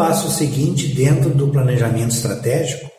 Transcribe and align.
passo 0.00 0.30
seguinte 0.30 0.88
dentro 0.88 1.28
do 1.28 1.48
planejamento 1.48 2.14
estratégico? 2.14 2.90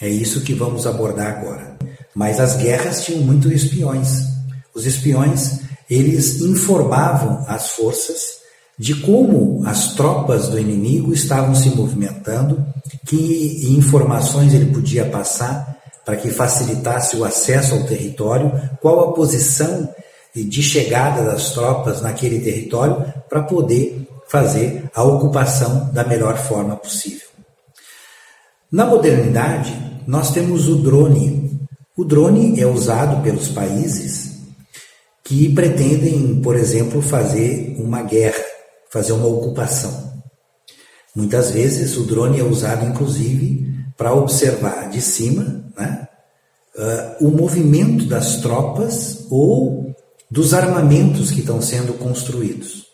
É 0.00 0.08
isso 0.08 0.40
que 0.40 0.54
vamos 0.54 0.86
abordar 0.86 1.26
agora. 1.26 1.76
Mas 2.14 2.40
as 2.40 2.56
guerras 2.56 3.04
tinham 3.04 3.20
muitos 3.20 3.52
espiões. 3.52 4.28
Os 4.74 4.86
espiões, 4.86 5.60
eles 5.90 6.40
informavam 6.40 7.44
as 7.46 7.72
forças 7.72 8.40
de 8.78 8.94
como 8.94 9.62
as 9.66 9.92
tropas 9.92 10.48
do 10.48 10.58
inimigo 10.58 11.12
estavam 11.12 11.54
se 11.54 11.68
movimentando, 11.68 12.64
que 13.06 13.66
informações 13.76 14.54
ele 14.54 14.72
podia 14.72 15.04
passar 15.04 15.76
para 16.02 16.16
que 16.16 16.30
facilitasse 16.30 17.14
o 17.14 17.26
acesso 17.26 17.74
ao 17.74 17.84
território, 17.84 18.50
qual 18.80 19.00
a 19.00 19.12
posição 19.12 19.86
de 20.34 20.62
chegada 20.62 21.22
das 21.22 21.50
tropas 21.50 22.00
naquele 22.00 22.40
território 22.40 23.04
para 23.28 23.42
poder 23.42 24.01
fazer 24.32 24.90
a 24.94 25.04
ocupação 25.04 25.92
da 25.92 26.02
melhor 26.04 26.38
forma 26.38 26.74
possível. 26.74 27.28
Na 28.72 28.86
modernidade, 28.86 29.76
nós 30.06 30.30
temos 30.30 30.68
o 30.68 30.76
drone. 30.76 31.60
O 31.94 32.02
drone 32.02 32.58
é 32.58 32.66
usado 32.66 33.22
pelos 33.22 33.48
países 33.48 34.38
que 35.22 35.54
pretendem, 35.54 36.40
por 36.40 36.56
exemplo, 36.56 37.02
fazer 37.02 37.76
uma 37.78 38.00
guerra, 38.00 38.42
fazer 38.90 39.12
uma 39.12 39.26
ocupação. 39.26 40.14
Muitas 41.14 41.50
vezes 41.50 41.98
o 41.98 42.04
drone 42.04 42.40
é 42.40 42.42
usado, 42.42 42.86
inclusive, 42.86 43.70
para 43.98 44.14
observar 44.14 44.88
de 44.88 45.02
cima 45.02 45.62
né, 45.76 46.08
uh, 46.74 47.26
o 47.26 47.30
movimento 47.30 48.06
das 48.06 48.38
tropas 48.38 49.26
ou 49.28 49.94
dos 50.30 50.54
armamentos 50.54 51.30
que 51.30 51.40
estão 51.40 51.60
sendo 51.60 51.92
construídos. 51.98 52.91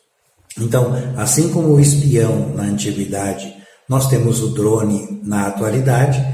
Então, 0.57 0.93
assim 1.17 1.51
como 1.51 1.69
o 1.69 1.81
espião 1.81 2.51
na 2.55 2.65
antiguidade, 2.65 3.55
nós 3.89 4.09
temos 4.09 4.43
o 4.43 4.49
drone 4.49 5.21
na 5.23 5.47
atualidade, 5.47 6.25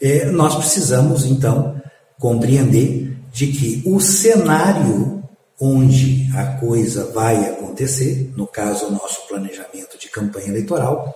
eh, 0.00 0.26
nós 0.26 0.54
precisamos 0.56 1.24
então 1.24 1.80
compreender 2.18 3.16
de 3.32 3.48
que 3.48 3.82
o 3.86 4.00
cenário 4.00 5.22
onde 5.60 6.28
a 6.34 6.44
coisa 6.58 7.10
vai 7.12 7.44
acontecer, 7.46 8.32
no 8.36 8.46
caso 8.46 8.86
o 8.86 8.90
nosso 8.90 9.26
planejamento 9.28 9.98
de 9.98 10.08
campanha 10.08 10.48
eleitoral, 10.48 11.14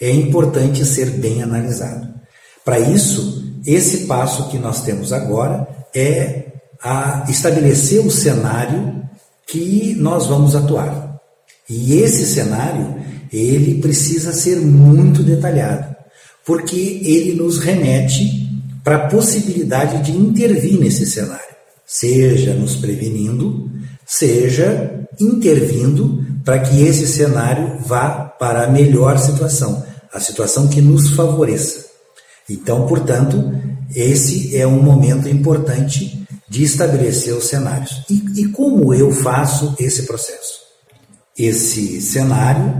é 0.00 0.10
importante 0.10 0.84
ser 0.84 1.10
bem 1.10 1.42
analisado. 1.42 2.08
Para 2.64 2.78
isso, 2.78 3.44
esse 3.66 4.06
passo 4.06 4.48
que 4.48 4.58
nós 4.58 4.82
temos 4.82 5.12
agora 5.12 5.66
é 5.94 6.52
estabelecer 7.28 8.04
o 8.04 8.10
cenário 8.10 9.02
que 9.46 9.94
nós 9.98 10.26
vamos 10.26 10.54
atuar. 10.54 11.03
E 11.68 11.94
esse 11.94 12.26
cenário, 12.26 12.94
ele 13.32 13.80
precisa 13.80 14.32
ser 14.32 14.56
muito 14.56 15.22
detalhado, 15.22 15.94
porque 16.44 17.00
ele 17.02 17.34
nos 17.34 17.58
remete 17.58 18.44
para 18.82 18.96
a 18.96 19.06
possibilidade 19.08 20.02
de 20.02 20.16
intervir 20.16 20.78
nesse 20.78 21.06
cenário, 21.06 21.54
seja 21.86 22.52
nos 22.52 22.76
prevenindo, 22.76 23.70
seja 24.06 25.06
intervindo 25.18 26.22
para 26.44 26.58
que 26.58 26.82
esse 26.82 27.06
cenário 27.06 27.78
vá 27.80 28.10
para 28.10 28.64
a 28.64 28.70
melhor 28.70 29.18
situação, 29.18 29.82
a 30.12 30.20
situação 30.20 30.68
que 30.68 30.82
nos 30.82 31.10
favoreça. 31.10 31.86
Então, 32.48 32.86
portanto, 32.86 33.52
esse 33.94 34.54
é 34.54 34.66
um 34.66 34.82
momento 34.82 35.28
importante 35.28 36.26
de 36.46 36.62
estabelecer 36.62 37.34
os 37.34 37.44
cenários. 37.46 38.02
E, 38.10 38.42
e 38.42 38.48
como 38.48 38.92
eu 38.92 39.10
faço 39.10 39.74
esse 39.78 40.02
processo? 40.02 40.63
Esse 41.36 42.00
cenário 42.00 42.72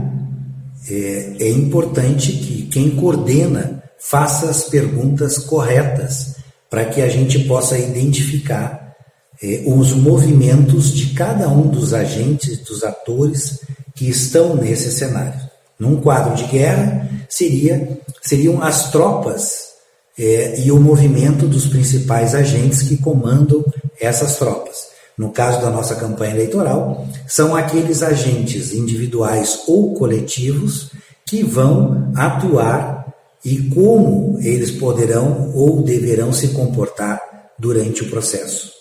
é, 0.89 1.35
é 1.39 1.49
importante 1.49 2.31
que 2.31 2.63
quem 2.67 2.95
coordena 2.95 3.83
faça 3.99 4.49
as 4.49 4.63
perguntas 4.63 5.37
corretas 5.37 6.35
para 6.69 6.85
que 6.85 7.01
a 7.01 7.09
gente 7.09 7.39
possa 7.39 7.77
identificar 7.77 8.95
é, 9.41 9.63
os 9.65 9.93
movimentos 9.93 10.93
de 10.93 11.13
cada 11.13 11.49
um 11.49 11.67
dos 11.67 11.93
agentes, 11.93 12.59
dos 12.59 12.83
atores 12.83 13.59
que 13.93 14.09
estão 14.09 14.55
nesse 14.55 14.91
cenário. 14.91 15.39
Num 15.77 15.97
quadro 15.97 16.35
de 16.35 16.45
guerra, 16.45 17.09
seria, 17.27 17.99
seriam 18.21 18.61
as 18.61 18.91
tropas 18.91 19.69
é, 20.17 20.61
e 20.61 20.71
o 20.71 20.79
movimento 20.79 21.47
dos 21.47 21.65
principais 21.67 22.33
agentes 22.33 22.83
que 22.83 22.97
comandam 22.97 23.63
essas 23.99 24.37
tropas. 24.37 24.94
No 25.17 25.31
caso 25.31 25.61
da 25.61 25.69
nossa 25.69 25.95
campanha 25.95 26.33
eleitoral, 26.33 27.07
são 27.27 27.55
aqueles 27.55 28.03
agentes 28.03 28.73
individuais 28.73 29.63
ou 29.67 29.93
coletivos 29.93 30.91
que 31.25 31.43
vão 31.43 32.11
atuar 32.15 33.13
e 33.43 33.69
como 33.69 34.37
eles 34.41 34.71
poderão 34.71 35.51
ou 35.53 35.81
deverão 35.81 36.33
se 36.33 36.49
comportar 36.49 37.19
durante 37.57 38.03
o 38.03 38.09
processo. 38.09 38.71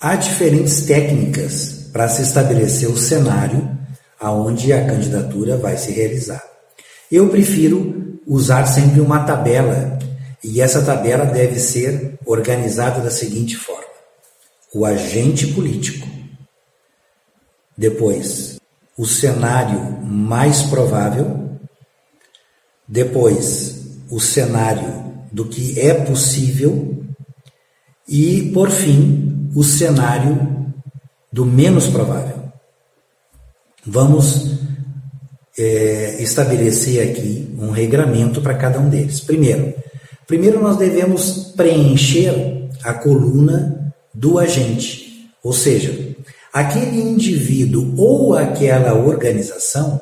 Há 0.00 0.16
diferentes 0.16 0.82
técnicas 0.82 1.88
para 1.92 2.08
se 2.08 2.22
estabelecer 2.22 2.88
o 2.88 2.96
cenário 2.96 3.68
aonde 4.20 4.72
a 4.72 4.84
candidatura 4.84 5.56
vai 5.56 5.76
se 5.76 5.92
realizar. 5.92 6.42
Eu 7.10 7.28
prefiro 7.28 8.18
usar 8.26 8.66
sempre 8.66 9.00
uma 9.00 9.20
tabela 9.20 9.98
e 10.44 10.60
essa 10.60 10.82
tabela 10.82 11.24
deve 11.24 11.58
ser 11.58 12.18
organizada 12.26 13.00
da 13.00 13.10
seguinte 13.10 13.56
forma: 13.56 13.87
o 14.74 14.84
agente 14.84 15.46
político, 15.48 16.06
depois 17.76 18.58
o 18.96 19.06
cenário 19.06 20.00
mais 20.02 20.62
provável, 20.62 21.58
depois 22.86 23.98
o 24.10 24.18
cenário 24.18 25.12
do 25.32 25.44
que 25.44 25.78
é 25.78 25.94
possível 25.94 27.04
e, 28.08 28.50
por 28.52 28.70
fim, 28.70 29.50
o 29.54 29.62
cenário 29.62 30.72
do 31.32 31.44
menos 31.44 31.86
provável. 31.86 32.50
Vamos 33.86 34.58
é, 35.58 36.22
estabelecer 36.22 37.10
aqui 37.10 37.54
um 37.58 37.70
regramento 37.70 38.40
para 38.40 38.54
cada 38.54 38.80
um 38.80 38.88
deles. 38.88 39.20
Primeiro, 39.20 39.74
Primeiro, 40.28 40.60
nós 40.60 40.76
devemos 40.76 41.54
preencher 41.56 42.68
a 42.84 42.92
coluna 42.92 43.87
do 44.18 44.38
agente, 44.38 45.30
ou 45.44 45.52
seja, 45.52 45.96
aquele 46.52 47.00
indivíduo 47.00 47.94
ou 47.96 48.34
aquela 48.34 48.94
organização 48.94 50.00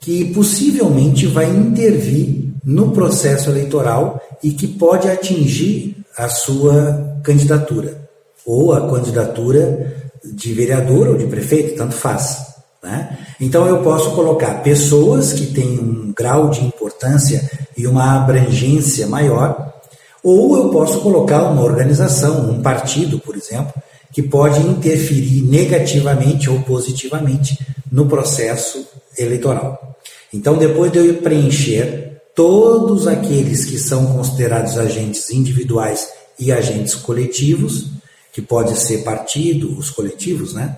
que 0.00 0.34
possivelmente 0.34 1.26
vai 1.26 1.48
intervir 1.48 2.50
no 2.62 2.92
processo 2.92 3.48
eleitoral 3.48 4.20
e 4.42 4.50
que 4.50 4.66
pode 4.66 5.08
atingir 5.08 5.96
a 6.16 6.28
sua 6.28 7.18
candidatura, 7.22 8.06
ou 8.44 8.74
a 8.74 8.90
candidatura 8.90 9.94
de 10.22 10.52
vereador 10.52 11.08
ou 11.08 11.16
de 11.16 11.26
prefeito, 11.26 11.76
tanto 11.76 11.94
faz. 11.94 12.54
Né? 12.82 13.18
Então 13.40 13.66
eu 13.66 13.82
posso 13.82 14.14
colocar 14.14 14.62
pessoas 14.62 15.32
que 15.32 15.46
têm 15.46 15.78
um 15.78 16.12
grau 16.14 16.50
de 16.50 16.60
importância 16.62 17.50
e 17.74 17.86
uma 17.86 18.16
abrangência 18.16 19.06
maior, 19.06 19.73
ou 20.24 20.56
eu 20.56 20.70
posso 20.70 21.00
colocar 21.00 21.50
uma 21.50 21.62
organização, 21.62 22.50
um 22.50 22.62
partido, 22.62 23.20
por 23.20 23.36
exemplo, 23.36 23.74
que 24.10 24.22
pode 24.22 24.58
interferir 24.60 25.42
negativamente 25.42 26.48
ou 26.48 26.60
positivamente 26.62 27.58
no 27.92 28.06
processo 28.06 28.86
eleitoral. 29.18 29.96
Então, 30.32 30.56
depois 30.56 30.90
de 30.90 30.98
eu 30.98 31.14
preencher 31.16 32.22
todos 32.34 33.06
aqueles 33.06 33.66
que 33.66 33.78
são 33.78 34.06
considerados 34.06 34.78
agentes 34.78 35.30
individuais 35.30 36.08
e 36.38 36.50
agentes 36.50 36.94
coletivos, 36.94 37.90
que 38.32 38.40
pode 38.40 38.76
ser 38.78 39.04
partido, 39.04 39.78
os 39.78 39.90
coletivos, 39.90 40.54
né? 40.54 40.76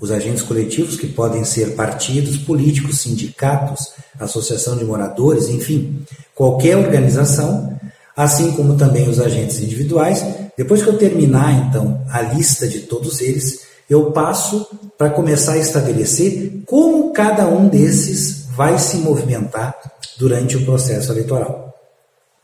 Os 0.00 0.10
agentes 0.10 0.42
coletivos 0.42 0.96
que 0.96 1.06
podem 1.06 1.44
ser 1.44 1.74
partidos 1.74 2.36
políticos, 2.36 3.00
sindicatos, 3.00 3.92
associação 4.18 4.76
de 4.76 4.84
moradores, 4.84 5.48
enfim, 5.48 6.04
qualquer 6.34 6.76
organização, 6.76 7.77
assim 8.18 8.50
como 8.50 8.76
também 8.76 9.08
os 9.08 9.20
agentes 9.20 9.60
individuais. 9.60 10.26
Depois 10.56 10.82
que 10.82 10.88
eu 10.88 10.98
terminar 10.98 11.68
então 11.68 12.02
a 12.10 12.20
lista 12.20 12.66
de 12.66 12.80
todos 12.80 13.20
eles, 13.20 13.60
eu 13.88 14.10
passo 14.10 14.66
para 14.98 15.08
começar 15.08 15.52
a 15.52 15.58
estabelecer 15.58 16.64
como 16.66 17.12
cada 17.12 17.46
um 17.46 17.68
desses 17.68 18.46
vai 18.56 18.76
se 18.76 18.96
movimentar 18.96 19.72
durante 20.18 20.56
o 20.56 20.64
processo 20.64 21.12
eleitoral. 21.12 21.72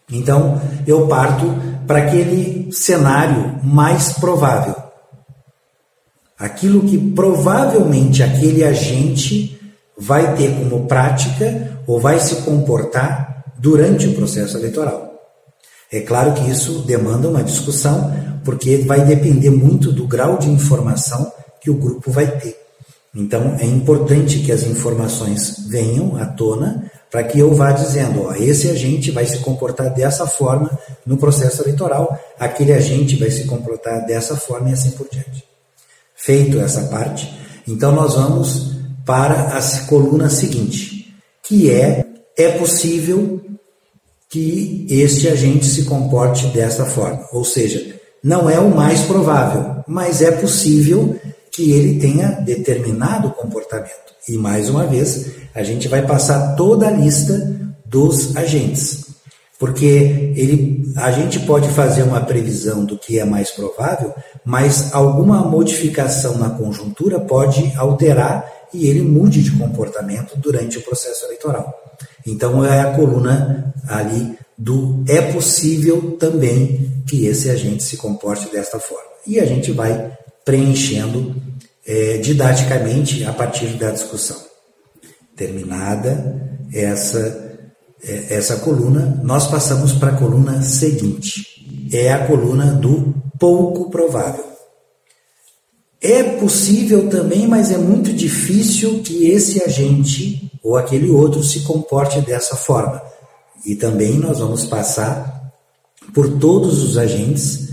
Então, 0.08 0.62
eu 0.86 1.08
parto 1.08 1.52
para 1.88 1.98
aquele 1.98 2.70
cenário 2.70 3.58
mais 3.64 4.12
provável 4.12 4.76
aquilo 6.38 6.82
que 6.82 6.98
provavelmente 7.12 8.22
aquele 8.22 8.62
agente 8.62 9.58
vai 9.96 10.36
ter 10.36 10.54
como 10.54 10.86
prática 10.86 11.80
ou 11.86 11.98
vai 11.98 12.20
se 12.20 12.36
comportar 12.42 13.44
durante 13.58 14.06
o 14.06 14.14
processo 14.14 14.56
eleitoral. 14.58 15.13
É 15.94 16.00
claro 16.00 16.32
que 16.34 16.50
isso 16.50 16.80
demanda 16.80 17.28
uma 17.28 17.44
discussão, 17.44 18.12
porque 18.44 18.78
vai 18.78 19.04
depender 19.04 19.50
muito 19.50 19.92
do 19.92 20.08
grau 20.08 20.36
de 20.36 20.50
informação 20.50 21.32
que 21.60 21.70
o 21.70 21.74
grupo 21.74 22.10
vai 22.10 22.26
ter. 22.26 22.56
Então 23.14 23.54
é 23.60 23.64
importante 23.64 24.40
que 24.40 24.50
as 24.50 24.64
informações 24.64 25.68
venham 25.68 26.16
à 26.16 26.26
tona 26.26 26.90
para 27.12 27.22
que 27.22 27.38
eu 27.38 27.54
vá 27.54 27.70
dizendo, 27.70 28.24
ó, 28.24 28.34
esse 28.34 28.68
agente 28.68 29.12
vai 29.12 29.24
se 29.24 29.38
comportar 29.38 29.94
dessa 29.94 30.26
forma 30.26 30.76
no 31.06 31.16
processo 31.16 31.62
eleitoral, 31.62 32.18
aquele 32.40 32.72
agente 32.72 33.14
vai 33.14 33.30
se 33.30 33.44
comportar 33.44 34.04
dessa 34.04 34.36
forma 34.36 34.70
e 34.70 34.72
assim 34.72 34.90
por 34.90 35.08
diante. 35.08 35.44
Feito 36.16 36.58
essa 36.58 36.88
parte, 36.88 37.32
então 37.68 37.92
nós 37.92 38.14
vamos 38.14 38.72
para 39.06 39.56
a 39.56 39.86
coluna 39.86 40.28
seguinte, 40.28 41.14
que 41.40 41.70
é 41.70 42.04
é 42.36 42.58
possível 42.58 43.40
que 44.34 44.84
este 44.90 45.28
agente 45.28 45.64
se 45.64 45.84
comporte 45.84 46.48
dessa 46.48 46.84
forma, 46.84 47.24
ou 47.32 47.44
seja, 47.44 47.94
não 48.20 48.50
é 48.50 48.58
o 48.58 48.68
mais 48.68 49.02
provável, 49.02 49.84
mas 49.86 50.20
é 50.20 50.32
possível 50.32 51.14
que 51.52 51.70
ele 51.70 52.00
tenha 52.00 52.30
determinado 52.40 53.30
comportamento. 53.30 54.12
E 54.28 54.36
mais 54.36 54.68
uma 54.68 54.86
vez, 54.86 55.26
a 55.54 55.62
gente 55.62 55.86
vai 55.86 56.04
passar 56.04 56.56
toda 56.56 56.88
a 56.88 56.90
lista 56.90 57.54
dos 57.86 58.36
agentes. 58.36 59.04
Porque 59.56 60.32
ele, 60.34 60.82
a 60.96 61.12
gente 61.12 61.38
pode 61.38 61.68
fazer 61.68 62.02
uma 62.02 62.20
previsão 62.20 62.84
do 62.84 62.98
que 62.98 63.20
é 63.20 63.24
mais 63.24 63.52
provável, 63.52 64.12
mas 64.44 64.92
alguma 64.92 65.44
modificação 65.44 66.38
na 66.38 66.50
conjuntura 66.50 67.20
pode 67.20 67.72
alterar 67.76 68.44
e 68.74 68.88
ele 68.88 69.02
mude 69.02 69.42
de 69.42 69.52
comportamento 69.52 70.36
durante 70.36 70.78
o 70.78 70.82
processo 70.82 71.24
eleitoral. 71.26 71.72
Então 72.26 72.64
é 72.64 72.80
a 72.80 72.94
coluna 72.94 73.74
ali 73.86 74.36
do 74.56 75.04
é 75.08 75.32
possível 75.32 76.16
também 76.18 77.02
que 77.06 77.26
esse 77.26 77.50
agente 77.50 77.82
se 77.82 77.96
comporte 77.96 78.50
desta 78.50 78.78
forma. 78.78 79.04
E 79.26 79.40
a 79.40 79.44
gente 79.44 79.72
vai 79.72 80.12
preenchendo 80.44 81.34
é, 81.86 82.18
didaticamente 82.18 83.24
a 83.24 83.32
partir 83.32 83.76
da 83.76 83.90
discussão. 83.90 84.36
Terminada 85.36 86.42
essa, 86.72 87.56
é, 88.02 88.34
essa 88.34 88.56
coluna, 88.56 89.20
nós 89.22 89.46
passamos 89.46 89.92
para 89.92 90.10
a 90.10 90.16
coluna 90.16 90.62
seguinte. 90.62 91.88
É 91.92 92.12
a 92.12 92.26
coluna 92.26 92.72
do 92.72 93.14
pouco 93.38 93.90
provável. 93.90 94.53
É 96.06 96.22
possível 96.22 97.08
também, 97.08 97.48
mas 97.48 97.70
é 97.70 97.78
muito 97.78 98.12
difícil 98.12 99.00
que 99.02 99.26
esse 99.30 99.62
agente 99.62 100.52
ou 100.62 100.76
aquele 100.76 101.08
outro 101.08 101.42
se 101.42 101.60
comporte 101.60 102.20
dessa 102.20 102.54
forma. 102.54 103.00
E 103.64 103.74
também 103.74 104.18
nós 104.18 104.38
vamos 104.38 104.66
passar 104.66 105.50
por 106.12 106.38
todos 106.38 106.82
os 106.82 106.98
agentes 106.98 107.70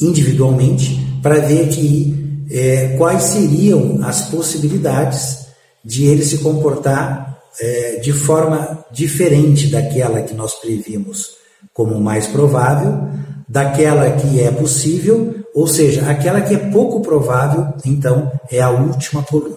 individualmente 0.00 0.98
para 1.22 1.38
ver 1.38 1.68
que 1.68 2.44
é, 2.50 2.96
quais 2.98 3.22
seriam 3.22 4.00
as 4.02 4.22
possibilidades 4.22 5.46
de 5.84 6.06
ele 6.06 6.24
se 6.24 6.38
comportar 6.38 7.38
é, 7.60 8.00
de 8.00 8.12
forma 8.12 8.84
diferente 8.90 9.68
daquela 9.68 10.20
que 10.22 10.34
nós 10.34 10.54
previmos 10.54 11.36
como 11.72 12.00
mais 12.00 12.26
provável, 12.26 13.08
daquela 13.48 14.10
que 14.10 14.40
é 14.40 14.50
possível, 14.50 15.41
ou 15.54 15.66
seja, 15.66 16.08
aquela 16.10 16.40
que 16.40 16.54
é 16.54 16.58
pouco 16.58 17.00
provável, 17.00 17.74
então 17.84 18.32
é 18.50 18.60
a 18.60 18.70
última 18.70 19.22
coluna. 19.22 19.56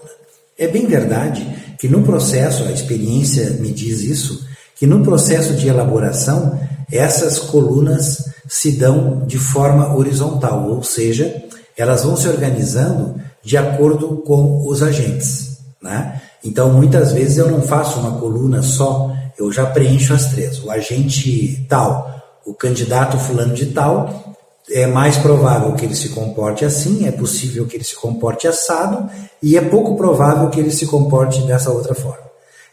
É 0.58 0.68
bem 0.68 0.86
verdade 0.86 1.48
que 1.80 1.88
no 1.88 2.04
processo, 2.04 2.64
a 2.64 2.72
experiência 2.72 3.52
me 3.52 3.72
diz 3.72 4.02
isso, 4.02 4.46
que 4.76 4.86
no 4.86 5.04
processo 5.04 5.54
de 5.54 5.68
elaboração, 5.68 6.60
essas 6.92 7.40
colunas 7.40 8.30
se 8.48 8.74
dão 8.74 9.26
de 9.26 9.38
forma 9.38 9.96
horizontal, 9.96 10.70
ou 10.70 10.84
seja, 10.84 11.44
elas 11.78 12.04
vão 12.04 12.16
se 12.16 12.28
organizando 12.28 13.16
de 13.44 13.58
acordo 13.58 14.18
com 14.26 14.68
os 14.68 14.82
agentes. 14.82 15.58
Né? 15.82 16.22
Então, 16.44 16.72
muitas 16.72 17.12
vezes 17.12 17.38
eu 17.38 17.50
não 17.50 17.62
faço 17.62 18.00
uma 18.00 18.20
coluna 18.20 18.62
só, 18.62 19.14
eu 19.38 19.52
já 19.52 19.66
preencho 19.66 20.14
as 20.14 20.26
três. 20.32 20.64
O 20.64 20.72
agente 20.72 21.66
tal, 21.68 22.22
o 22.46 22.54
candidato 22.54 23.18
fulano 23.18 23.54
de 23.54 23.68
tal, 23.68 24.35
é 24.70 24.88
mais 24.88 25.18
provável 25.18 25.74
que 25.74 25.86
ele 25.86 25.96
se 25.96 26.10
comporte 26.10 26.66
assim, 26.66 27.08
é 27.08 27.12
possível 27.12 27.66
que 27.66 27.78
ele 27.78 27.84
se 27.84 27.96
comporte 27.96 28.48
assado, 28.48 29.10
e 29.42 29.58
é 29.58 29.62
pouco 29.62 29.96
provável 29.96 30.50
que 30.50 30.60
ele 30.60 30.72
se 30.72 30.88
comporte 30.88 31.42
dessa 31.42 31.72
outra 31.72 31.94
forma. 31.94 32.26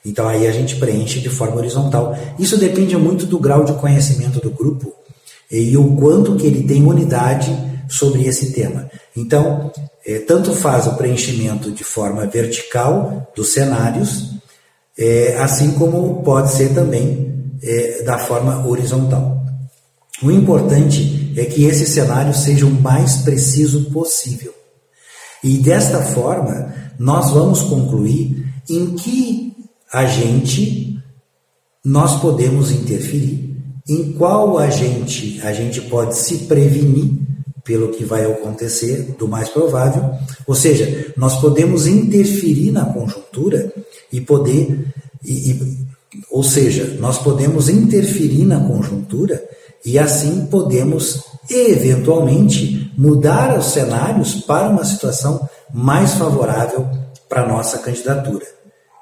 Então 0.04 0.28
aí 0.28 0.46
a 0.46 0.52
gente 0.52 0.76
preenche 0.76 1.20
de 1.20 1.28
forma 1.28 1.56
horizontal. 1.56 2.16
Isso 2.38 2.56
depende 2.56 2.96
muito 2.96 3.26
do 3.26 3.38
grau 3.38 3.64
de 3.64 3.74
conhecimento 3.74 4.40
do 4.40 4.50
grupo 4.50 4.92
e 5.50 5.76
o 5.76 5.94
quanto 5.96 6.36
que 6.36 6.46
ele 6.46 6.64
tem 6.64 6.82
unidade 6.82 7.56
sobre 7.88 8.26
esse 8.26 8.52
tema. 8.52 8.90
Então, 9.14 9.70
é, 10.04 10.18
tanto 10.18 10.54
faz 10.54 10.86
o 10.86 10.96
preenchimento 10.96 11.70
de 11.70 11.84
forma 11.84 12.26
vertical 12.26 13.30
dos 13.36 13.50
cenários, 13.50 14.30
é, 14.98 15.36
assim 15.38 15.72
como 15.72 16.22
pode 16.22 16.50
ser 16.52 16.74
também 16.74 17.52
é, 17.62 18.02
da 18.02 18.18
forma 18.18 18.66
horizontal. 18.66 19.44
O 20.22 20.30
importante 20.30 21.21
é 21.36 21.44
que 21.44 21.64
esse 21.64 21.86
cenário 21.86 22.34
seja 22.34 22.66
o 22.66 22.70
mais 22.70 23.16
preciso 23.18 23.90
possível. 23.90 24.52
E 25.42 25.58
desta 25.58 26.02
forma, 26.02 26.72
nós 26.98 27.30
vamos 27.30 27.62
concluir 27.62 28.46
em 28.68 28.94
que 28.94 29.56
agente 29.92 30.98
nós 31.84 32.20
podemos 32.20 32.70
interferir, 32.70 33.56
em 33.88 34.12
qual 34.12 34.56
agente 34.58 35.40
a 35.42 35.52
gente 35.52 35.80
pode 35.82 36.16
se 36.16 36.38
prevenir 36.46 37.10
pelo 37.64 37.88
que 37.88 38.04
vai 38.04 38.24
acontecer, 38.24 39.14
do 39.18 39.28
mais 39.28 39.48
provável. 39.48 40.14
Ou 40.46 40.54
seja, 40.54 41.12
nós 41.16 41.40
podemos 41.40 41.86
interferir 41.86 42.70
na 42.70 42.84
conjuntura 42.84 43.72
e 44.12 44.20
poder. 44.20 44.86
E, 45.24 45.50
e, 45.50 45.86
ou 46.30 46.42
seja, 46.42 46.96
nós 47.00 47.18
podemos 47.18 47.68
interferir 47.68 48.44
na 48.44 48.60
conjuntura 48.60 49.42
e 49.84 49.98
assim 49.98 50.46
podemos 50.46 51.24
eventualmente 51.50 52.92
mudar 52.96 53.58
os 53.58 53.72
cenários 53.72 54.34
para 54.34 54.68
uma 54.68 54.84
situação 54.84 55.48
mais 55.72 56.14
favorável 56.14 56.88
para 57.28 57.42
a 57.42 57.48
nossa 57.48 57.78
candidatura, 57.78 58.46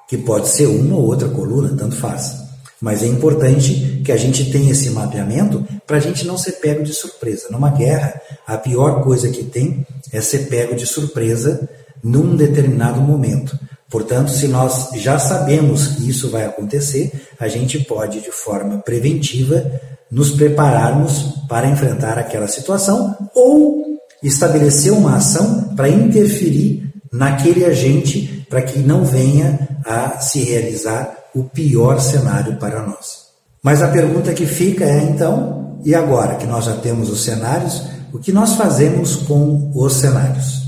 que 0.07 0.17
pode 0.17 0.47
ser 0.47 0.67
uma 0.67 0.95
ou 0.95 1.05
outra 1.05 1.29
coluna, 1.29 1.75
tanto 1.77 1.95
faz. 1.95 2.41
Mas 2.81 3.03
é 3.03 3.05
importante 3.05 4.01
que 4.03 4.11
a 4.11 4.17
gente 4.17 4.51
tenha 4.51 4.71
esse 4.71 4.89
mapeamento 4.89 5.63
para 5.85 5.97
a 5.97 5.99
gente 5.99 6.25
não 6.25 6.37
ser 6.37 6.53
pego 6.53 6.83
de 6.83 6.93
surpresa. 6.93 7.47
Numa 7.51 7.69
guerra, 7.69 8.19
a 8.47 8.57
pior 8.57 9.03
coisa 9.03 9.29
que 9.29 9.43
tem 9.43 9.85
é 10.11 10.19
ser 10.19 10.47
pego 10.47 10.75
de 10.75 10.87
surpresa 10.87 11.69
num 12.03 12.35
determinado 12.35 12.99
momento. 12.99 13.57
Portanto, 13.91 14.31
se 14.31 14.47
nós 14.47 14.87
já 14.95 15.19
sabemos 15.19 15.87
que 15.87 16.09
isso 16.09 16.31
vai 16.31 16.45
acontecer, 16.45 17.11
a 17.37 17.49
gente 17.49 17.77
pode, 17.79 18.21
de 18.21 18.31
forma 18.31 18.77
preventiva, 18.77 19.69
nos 20.09 20.31
prepararmos 20.31 21.35
para 21.49 21.67
enfrentar 21.67 22.17
aquela 22.17 22.47
situação 22.47 23.15
ou 23.35 23.83
estabelecer 24.23 24.93
uma 24.93 25.17
ação 25.17 25.73
para 25.75 25.89
interferir 25.89 26.89
naquele 27.11 27.65
agente 27.65 28.45
para 28.49 28.61
que 28.61 28.79
não 28.79 29.03
venha 29.03 29.67
a 29.85 30.19
se 30.21 30.39
realizar 30.39 31.17
o 31.35 31.43
pior 31.43 31.99
cenário 31.99 32.55
para 32.55 32.85
nós. 32.85 33.31
Mas 33.61 33.81
a 33.81 33.89
pergunta 33.89 34.33
que 34.33 34.45
fica 34.45 34.85
é 34.85 35.03
então, 35.03 35.79
e 35.83 35.93
agora 35.93 36.35
que 36.35 36.47
nós 36.47 36.65
já 36.65 36.75
temos 36.77 37.09
os 37.09 37.23
cenários, 37.23 37.83
o 38.13 38.19
que 38.19 38.31
nós 38.31 38.55
fazemos 38.55 39.17
com 39.17 39.71
os 39.75 39.93
cenários? 39.93 40.61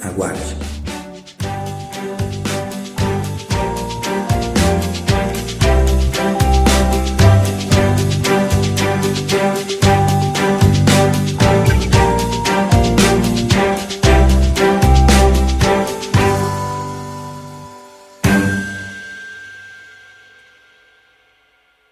Aguarde. 0.00 0.83